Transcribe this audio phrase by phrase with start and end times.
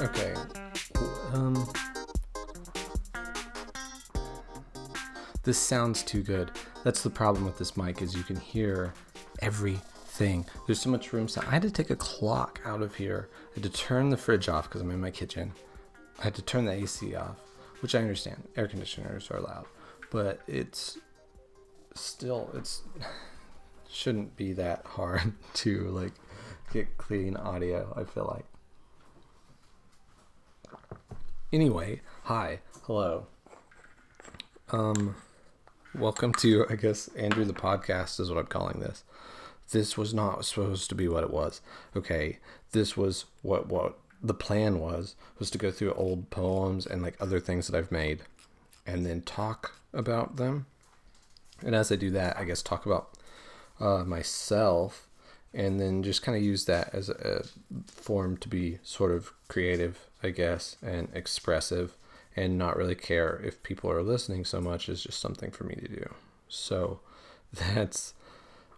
[0.00, 0.34] Okay.
[1.32, 1.66] Um.
[5.42, 6.50] This sounds too good.
[6.84, 8.92] That's the problem with this mic is you can hear
[9.40, 10.44] everything.
[10.66, 11.46] There's so much room sound.
[11.46, 13.28] I had to take a clock out of here.
[13.52, 15.52] I had to turn the fridge off because I'm in my kitchen.
[16.18, 17.40] I had to turn the AC off,
[17.80, 18.42] which I understand.
[18.56, 19.66] Air conditioners are loud,
[20.10, 20.98] but it's
[21.94, 22.82] still it's
[23.88, 26.12] shouldn't be that hard to like
[26.72, 27.94] get clean audio.
[27.96, 28.44] I feel like.
[31.52, 33.28] Anyway, hi, hello.
[34.72, 35.14] Um,
[35.94, 39.04] welcome to I guess Andrew the podcast is what I'm calling this.
[39.70, 41.60] This was not supposed to be what it was.
[41.94, 42.38] Okay,
[42.72, 47.16] this was what what the plan was was to go through old poems and like
[47.20, 48.22] other things that I've made,
[48.84, 50.66] and then talk about them.
[51.62, 53.16] And as I do that, I guess talk about
[53.78, 55.05] uh, myself,
[55.56, 57.44] and then just kind of use that as a,
[57.86, 61.96] form to be sort of creative, I guess, and expressive,
[62.36, 65.74] and not really care if people are listening so much is just something for me
[65.76, 66.14] to do.
[66.48, 67.00] So
[67.52, 68.12] that's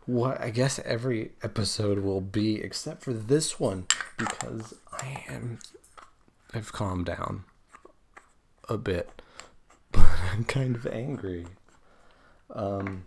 [0.07, 5.59] what I guess every episode will be, except for this one, because I am
[6.55, 7.43] I've calmed down
[8.69, 9.21] a bit,
[9.93, 11.47] but I'm kind of angry.
[12.55, 13.05] Um,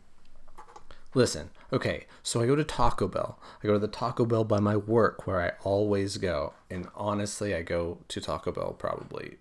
[1.14, 3.40] listen, okay, so I go to Taco Bell.
[3.64, 6.53] I go to the Taco Bell by my work where I always go.
[6.70, 9.38] And honestly, I go to Taco Bell probably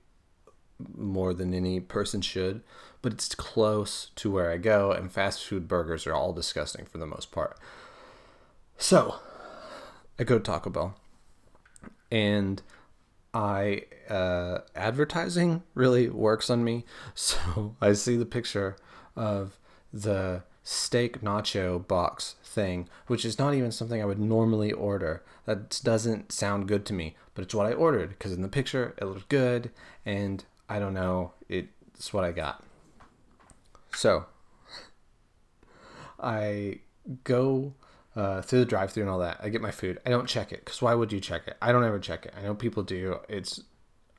[0.96, 2.62] more than any person should,
[3.02, 6.98] but it's close to where I go, and fast food burgers are all disgusting for
[6.98, 7.58] the most part.
[8.78, 9.16] So
[10.18, 10.96] I go to Taco Bell,
[12.10, 12.62] and
[13.32, 16.84] I uh, advertising really works on me.
[17.14, 18.76] So I see the picture
[19.14, 19.58] of
[19.92, 25.22] the steak nacho box thing, which is not even something I would normally order.
[25.46, 28.94] That doesn't sound good to me, but it's what I ordered because in the picture
[28.98, 29.70] it looked good,
[30.04, 32.62] and I don't know, it's what I got.
[33.94, 34.26] So
[36.18, 36.80] I
[37.24, 37.74] go
[38.14, 39.38] uh, through the drive-through and all that.
[39.42, 39.98] I get my food.
[40.04, 41.56] I don't check it because why would you check it?
[41.62, 42.34] I don't ever check it.
[42.38, 43.18] I know people do.
[43.28, 43.62] It's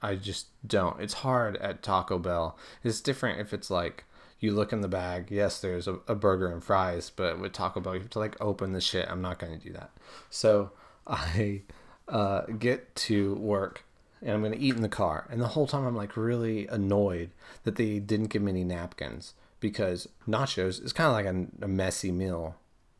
[0.01, 0.99] I just don't.
[0.99, 2.57] It's hard at Taco Bell.
[2.83, 4.05] It's different if it's like
[4.41, 5.27] you look in the bag.
[5.29, 8.35] Yes, there's a, a burger and fries, but with Taco Bell, you have to like
[8.41, 9.07] open the shit.
[9.09, 9.91] I'm not going to do that.
[10.29, 10.71] So
[11.07, 11.61] I
[12.09, 13.85] uh, get to work
[14.21, 15.27] and I'm going to eat in the car.
[15.29, 17.29] And the whole time I'm like really annoyed
[17.63, 21.67] that they didn't give me any napkins because nachos is kind of like a, a
[21.67, 22.55] messy meal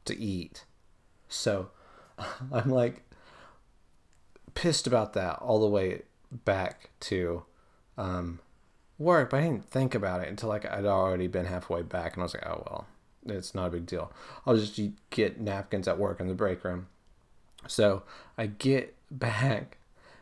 [0.06, 0.66] to eat.
[1.28, 1.72] So
[2.52, 3.02] I'm like
[4.53, 7.44] pissed about that all the way back to
[7.97, 8.40] um,
[9.02, 12.22] work, but I didn't think about it until like I'd already been halfway back, and
[12.22, 12.88] I was like, oh well,
[13.26, 14.12] it's not a big deal.
[14.46, 14.80] I'll just
[15.10, 16.88] get napkins at work in the break room.
[17.68, 18.04] So
[18.38, 19.78] I get back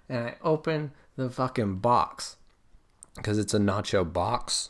[0.07, 2.37] and I open the fucking box
[3.15, 4.69] because it's a nacho box,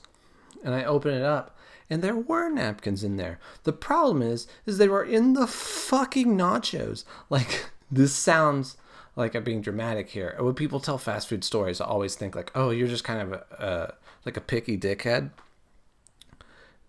[0.64, 1.56] and I open it up.
[1.92, 3.40] And there were napkins in there.
[3.64, 7.04] The problem is, is they were in the fucking nachos.
[7.30, 8.78] Like this sounds
[9.20, 10.36] like I'm being dramatic here.
[10.40, 13.34] When people tell fast food stories, I always think like, oh, you're just kind of
[13.34, 13.94] a,
[14.26, 15.32] like a picky dickhead.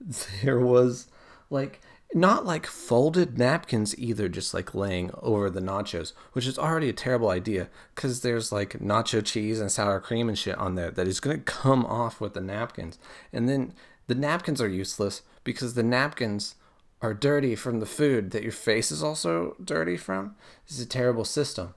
[0.42, 1.08] There was
[1.50, 1.82] like
[2.14, 6.94] not like folded napkins either, just like laying over the nachos, which is already a
[6.94, 11.06] terrible idea because there's like nacho cheese and sour cream and shit on there that
[11.06, 12.98] is gonna come off with the napkins,
[13.30, 13.74] and then
[14.06, 16.54] the napkins are useless because the napkins
[17.02, 20.34] are dirty from the food that your face is also dirty from.
[20.66, 21.74] This is a terrible system.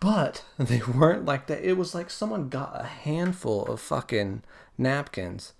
[0.00, 1.62] But they weren't like that.
[1.62, 4.42] It was like someone got a handful of fucking
[4.78, 5.52] napkins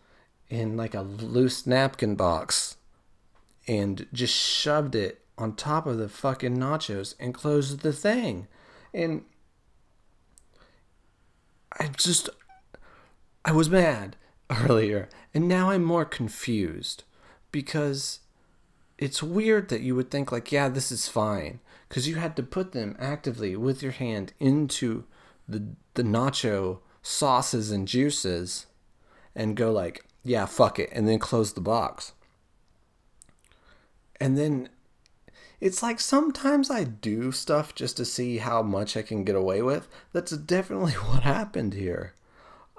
[0.49, 2.77] in like a loose napkin box
[3.69, 8.49] and just shoved it on top of the fucking nachos and closed the thing.
[8.93, 9.25] And
[11.79, 12.29] I just
[13.44, 14.17] I was mad
[14.50, 17.05] earlier and now I'm more confused
[17.53, 18.21] because
[19.00, 21.58] it's weird that you would think like yeah this is fine
[21.88, 25.05] because you had to put them actively with your hand into
[25.49, 28.67] the the nacho sauces and juices
[29.35, 32.12] and go like yeah fuck it and then close the box
[34.20, 34.69] and then
[35.61, 39.61] it's like sometimes I do stuff just to see how much I can get away
[39.61, 39.88] with.
[40.12, 42.14] That's definitely what happened here.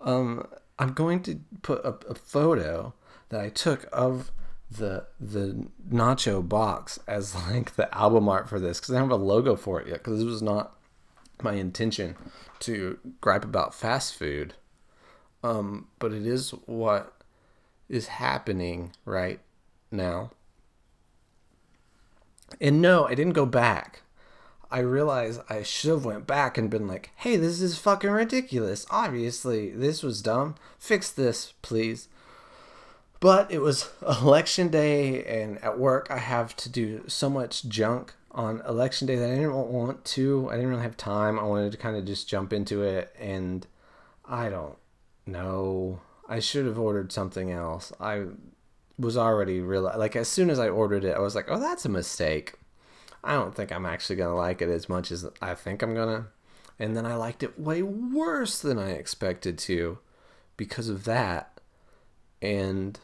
[0.02, 0.48] Um,
[0.80, 2.94] I'm going to put a, a photo
[3.30, 4.32] that I took of
[4.78, 9.20] the the nacho box as like the album art for this because I don't have
[9.20, 10.76] a logo for it yet because it was not
[11.42, 12.16] my intention
[12.60, 14.54] to gripe about fast food.
[15.44, 17.16] Um, but it is what
[17.90, 19.40] is happening right
[19.90, 20.32] now.
[22.60, 24.04] And no, I didn't go back.
[24.70, 28.86] I realized I should have went back and been like, "Hey, this is fucking ridiculous.
[28.90, 30.56] Obviously, this was dumb.
[30.78, 32.08] Fix this, please."
[33.22, 38.14] But it was election day, and at work, I have to do so much junk
[38.32, 40.50] on election day that I didn't want to.
[40.50, 41.40] I didn't really have time.
[41.40, 43.66] I wanted to kind of just jump into it, and
[44.26, 44.78] I don't
[45.26, 46.02] know.
[46.28, 47.94] I should have ordered something else.
[48.00, 48.26] I
[48.98, 51.86] was already real like as soon as I ordered it, I was like, "Oh, that's
[51.86, 52.56] a mistake."
[53.24, 56.28] I don't think I'm actually gonna like it as much as I think I'm gonna.
[56.80, 60.00] And then I liked it way worse than I expected to
[60.58, 61.62] because of that.
[62.42, 63.00] And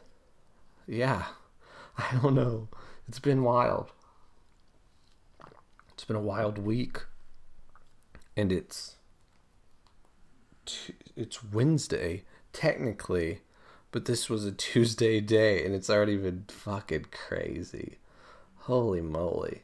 [0.87, 1.25] yeah,
[1.97, 2.69] I don't know.
[3.07, 3.91] It's been wild.
[5.93, 7.05] It's been a wild week.
[8.35, 8.95] And it's
[11.15, 12.23] it's Wednesday
[12.53, 13.41] technically,
[13.91, 17.97] but this was a Tuesday day and it's already been fucking crazy.
[18.61, 19.63] Holy moly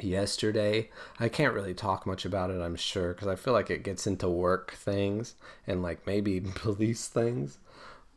[0.00, 0.90] yesterday.
[1.18, 4.06] I can't really talk much about it, I'm sure, because I feel like it gets
[4.06, 5.34] into work things
[5.66, 7.58] and like maybe police things.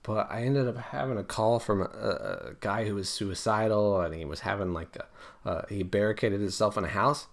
[0.04, 4.16] But I ended up having a call from a, a guy who was suicidal and
[4.16, 7.28] he was having like a, uh, he barricaded himself in a house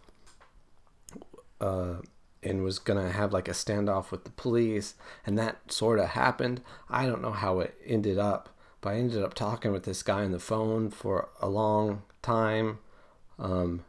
[1.61, 1.97] uh,
[2.43, 4.95] and was gonna have like a standoff with the police,
[5.27, 6.61] and that sort of happened.
[6.89, 8.51] I don't know how it ended up,
[8.81, 12.79] but I ended up talking with this guy on the phone for a long time.
[13.39, 13.85] Um,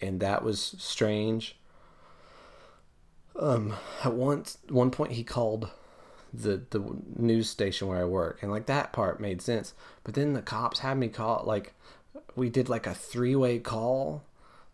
[0.00, 1.56] and that was strange.
[3.38, 3.74] Um,
[4.04, 5.70] at one one point he called
[6.32, 6.82] the the
[7.16, 9.74] news station where I work, and like that part made sense.
[10.04, 11.74] But then the cops had me call like
[12.34, 14.24] we did like a three way call,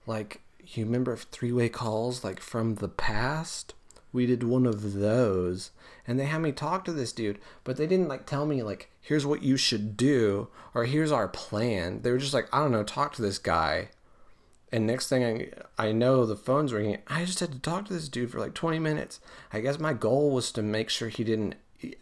[0.06, 3.74] like you remember three way calls like from the past.
[4.10, 5.70] We did one of those,
[6.06, 8.90] and they had me talk to this dude, but they didn't like tell me like
[9.00, 12.00] here's what you should do or here's our plan.
[12.02, 13.90] They were just like I don't know, talk to this guy
[14.70, 15.24] and next thing
[15.78, 16.98] I, I know, the phone's ringing.
[17.06, 19.20] I just had to talk to this dude for like 20 minutes.
[19.52, 21.54] I guess my goal was to make sure he didn't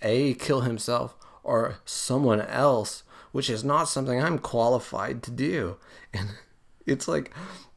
[0.02, 1.14] A, kill himself
[1.44, 5.76] or someone else, which is not something I'm qualified to do.
[6.12, 6.30] And
[6.86, 7.32] it's like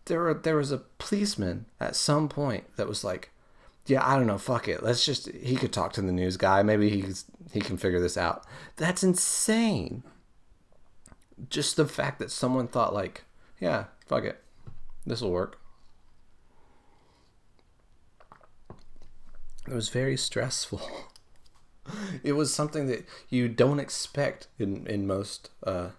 [0.05, 3.29] there, were, there was a policeman at some point that was like,
[3.85, 4.83] yeah, I don't know, fuck it.
[4.83, 6.63] Let's just, he could talk to the news guy.
[6.63, 8.43] Maybe he's, he can figure this out.
[8.75, 10.03] That's insane.
[11.49, 13.23] Just the fact that someone thought, like,
[13.59, 14.43] yeah, fuck it
[15.05, 15.59] this will work.
[19.67, 20.81] It was very stressful.
[22.23, 25.89] it was something that you don't expect in in most uh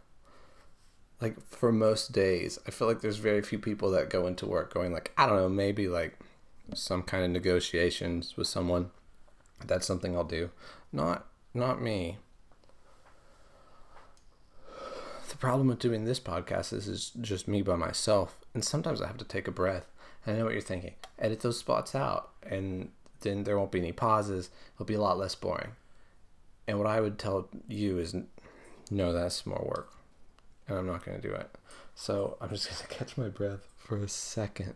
[1.21, 2.59] like for most days.
[2.67, 5.37] I feel like there's very few people that go into work going like, I don't
[5.37, 6.19] know, maybe like
[6.75, 8.91] some kind of negotiations with someone.
[9.67, 10.51] That's something I'll do.
[10.93, 12.19] Not not me
[15.29, 18.37] the problem with doing this podcast is, is just me by myself.
[18.55, 19.87] And sometimes I have to take a breath.
[20.27, 20.95] I know what you're thinking.
[21.19, 22.91] Edit those spots out, and
[23.21, 24.51] then there won't be any pauses.
[24.75, 25.73] It'll be a lot less boring.
[26.69, 28.15] And what I would tell you is
[28.91, 29.93] no, that's more work.
[30.69, 31.51] And I'm not going to do it.
[31.95, 34.75] So I'm just going to catch my breath for a second.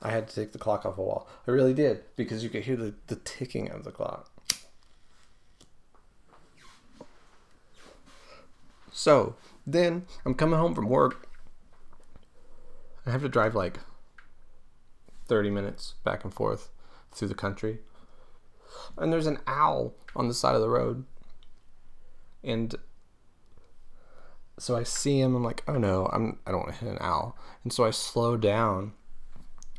[0.00, 1.28] I had to take the clock off a wall.
[1.46, 4.30] I really did because you could hear the, the ticking of the clock.
[8.98, 11.28] So then I'm coming home from work.
[13.06, 13.78] I have to drive like
[15.28, 16.70] 30 minutes back and forth
[17.12, 17.78] through the country.
[18.96, 21.04] And there's an owl on the side of the road.
[22.42, 22.74] And
[24.58, 25.36] so I see him.
[25.36, 27.38] I'm like, oh no, I'm I don't want to hit an owl.
[27.62, 28.94] And so I slow down,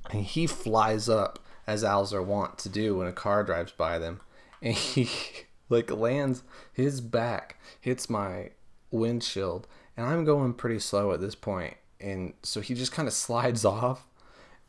[0.09, 3.99] and he flies up as owls are wont to do when a car drives by
[3.99, 4.21] them,
[4.61, 5.09] and he
[5.69, 8.51] like lands his back hits my
[8.91, 13.13] windshield, and I'm going pretty slow at this point, and so he just kind of
[13.13, 14.05] slides off,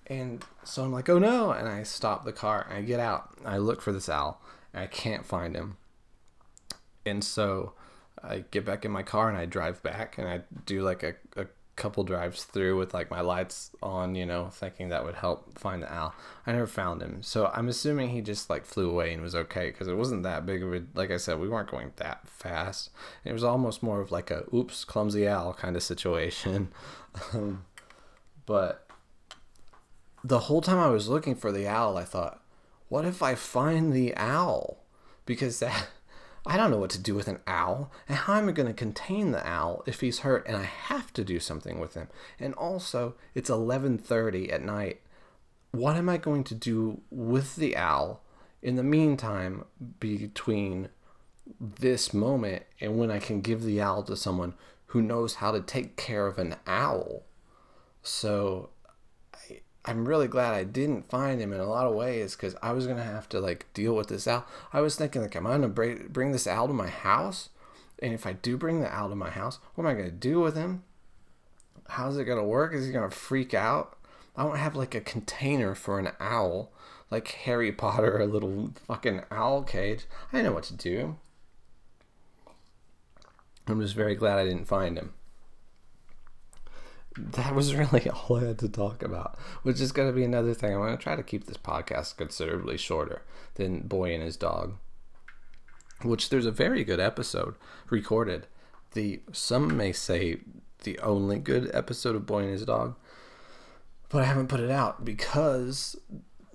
[0.07, 3.31] and so I'm like, oh no, and I stop the car, and I get out,
[3.45, 4.41] I look for this owl,
[4.73, 5.77] and I can't find him,
[7.05, 7.75] and so
[8.23, 11.15] I get back in my car and I drive back, and I do like a,
[11.37, 11.47] a
[11.81, 15.83] couple drives through with like my lights on, you know, thinking that would help find
[15.83, 16.15] the owl.
[16.47, 17.23] I never found him.
[17.23, 20.45] So I'm assuming he just like flew away and was okay because it wasn't that
[20.45, 22.91] big of a, like I said, we weren't going that fast.
[23.25, 26.69] It was almost more of like a oops, clumsy owl kind of situation.
[27.33, 27.65] um,
[28.45, 28.87] but
[30.23, 32.43] the whole time I was looking for the owl, I thought,
[32.91, 34.85] what if I find the owl?
[35.25, 35.89] Because that
[36.47, 38.75] I don't know what to do with an owl, and how am I going to
[38.75, 42.09] contain the owl if he's hurt and I have to do something with him?
[42.39, 45.03] And also, it's 11:30 at night.
[45.73, 48.23] What am I going to do with the owl
[48.63, 49.65] in the meantime
[50.01, 50.89] between
[51.59, 54.55] this moment and when I can give the owl to someone
[54.87, 57.25] who knows how to take care of an owl?
[58.03, 58.71] So
[59.35, 62.71] I, I'm really glad I didn't find him in a lot of ways because I
[62.71, 64.47] was gonna have to like deal with this owl.
[64.73, 67.49] I was thinking like, am I gonna bring bring this owl to my house?
[68.01, 70.39] And if I do bring the owl to my house, what am I gonna do
[70.39, 70.85] with him?
[71.89, 72.73] How's it gonna work?
[72.73, 73.97] Is he gonna freak out?
[74.37, 76.71] I don't have like a container for an owl,
[77.11, 80.05] like Harry Potter, a little fucking owl cage.
[80.33, 81.17] I know what to do.
[83.67, 85.15] I'm just very glad I didn't find him
[87.17, 90.55] that was really all I had to talk about, which is going to be another
[90.55, 90.73] thing.
[90.73, 93.23] I'm going to try to keep this podcast considerably shorter
[93.55, 94.75] than Boy and His Dog,
[96.03, 97.55] which there's a very good episode
[97.89, 98.47] recorded.
[98.93, 100.39] The some may say
[100.83, 102.97] the only good episode of Boy and His Dog,
[104.09, 105.97] but I haven't put it out because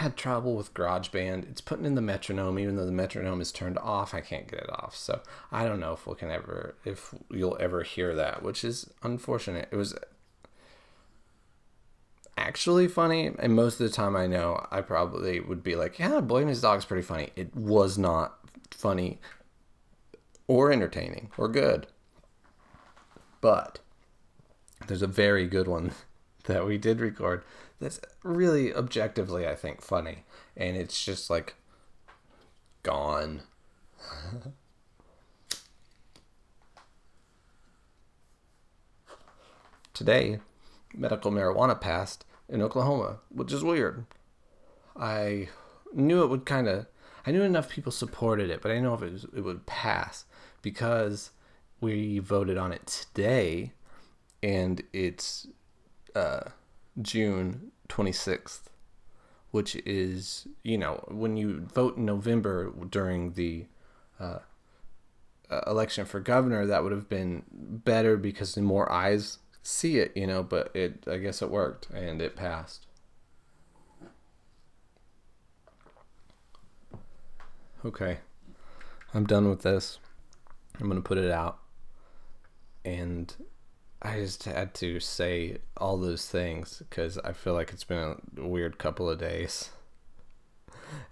[0.00, 1.50] had trouble with GarageBand.
[1.50, 4.14] It's putting in the metronome, even though the metronome is turned off.
[4.14, 4.96] I can't get it off.
[4.96, 5.20] So
[5.52, 9.68] I don't know if we can ever, if you'll ever hear that, which is unfortunate.
[9.70, 9.94] It was
[12.38, 16.20] actually funny, and most of the time I know I probably would be like, "Yeah,
[16.20, 18.38] Boy and His Dog's pretty funny." It was not
[18.70, 19.20] funny,
[20.46, 21.86] or entertaining, or good.
[23.42, 23.80] But
[24.86, 25.92] there's a very good one
[26.44, 27.44] that we did record
[27.80, 30.24] that's really objectively I think funny
[30.56, 31.54] and it's just like
[32.82, 33.42] gone.
[39.94, 40.40] Today,
[40.94, 44.06] medical marijuana passed in Oklahoma, which is weird.
[44.96, 45.48] I
[45.92, 46.86] knew it would kind of
[47.26, 50.24] I knew enough people supported it, but I know if it, was, it would pass
[50.62, 51.32] because
[51.80, 53.72] we voted on it today
[54.42, 55.46] and it's
[56.14, 56.44] uh,
[57.00, 58.62] June 26th,
[59.50, 63.66] which is, you know, when you vote in November during the
[64.18, 64.38] uh,
[65.50, 70.26] uh, election for governor, that would have been better because more eyes see it, you
[70.26, 72.86] know, but it, I guess it worked and it passed.
[77.84, 78.18] Okay.
[79.14, 79.98] I'm done with this.
[80.78, 81.58] I'm going to put it out.
[82.84, 83.34] And
[84.02, 88.46] I just had to say all those things because I feel like it's been a
[88.46, 89.70] weird couple of days.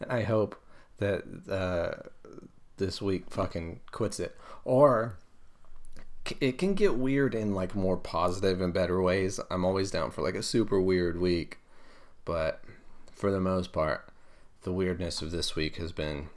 [0.00, 0.60] And I hope
[0.96, 2.08] that uh,
[2.78, 4.36] this week fucking quits it.
[4.64, 5.18] Or
[6.40, 9.38] it can get weird in like more positive and better ways.
[9.50, 11.58] I'm always down for like a super weird week.
[12.24, 12.62] But
[13.12, 14.08] for the most part,
[14.62, 16.30] the weirdness of this week has been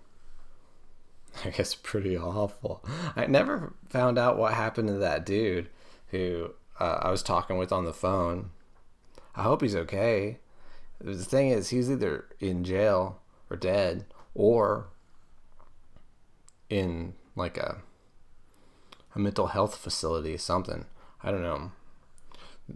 [1.45, 2.83] I guess pretty awful.
[3.15, 5.69] I never found out what happened to that dude
[6.11, 8.51] who uh, I was talking with on the phone.
[9.35, 10.39] I hope he's okay.
[10.99, 14.87] The thing is, he's either in jail or dead, or
[16.69, 17.77] in like a
[19.15, 20.85] a mental health facility, something.
[21.23, 21.71] I don't know.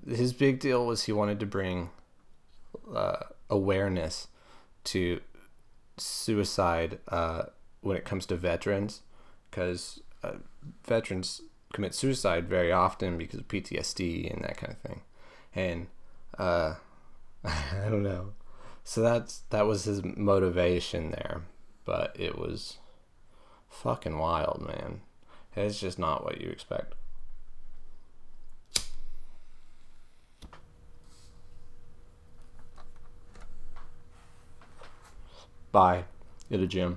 [0.08, 1.90] His big deal was he wanted to bring
[2.94, 3.18] uh,
[3.50, 4.28] awareness
[4.86, 5.22] to
[5.98, 7.44] suicide uh,
[7.82, 9.02] when it comes to veterans,
[9.50, 10.34] because uh,
[10.84, 11.42] veterans
[11.76, 15.02] commit suicide very often because of PTSD and that kind of thing.
[15.54, 15.88] And
[16.40, 16.76] uh,
[17.44, 18.30] I don't know.
[18.86, 21.42] So that's that was his motivation there,
[21.84, 22.78] but it was
[23.70, 25.02] fucking wild, man.
[25.56, 26.96] It's just not what you expect.
[35.72, 36.06] Bye.
[36.50, 36.96] At a gym.